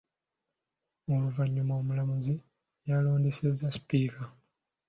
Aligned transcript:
Oluvannyuma 1.13 1.73
Omulamuzi 1.81 2.35
yalondesezza 2.87 3.67
Sipiika. 3.75 4.23